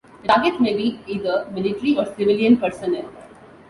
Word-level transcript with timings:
The 0.23 0.29
targets 0.29 0.59
may 0.59 0.75
be 0.75 0.99
either 1.05 1.47
military 1.53 1.95
or 1.95 2.05
civilian 2.05 2.57
personnel. 2.57 3.07